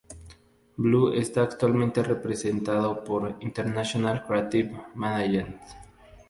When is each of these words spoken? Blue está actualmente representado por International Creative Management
Blue 0.77 1.13
está 1.13 1.43
actualmente 1.43 2.01
representado 2.01 3.03
por 3.03 3.35
International 3.39 4.23
Creative 4.25 4.71
Management 4.95 5.61